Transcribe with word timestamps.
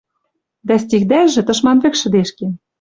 Тӹ 0.67 0.75
стихдӓжӹ, 0.83 1.41
тышман 1.47 1.77
вӹк 1.83 1.95
шӹдешкен 2.01 2.53